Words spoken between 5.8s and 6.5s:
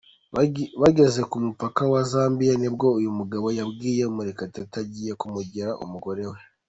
umugore we.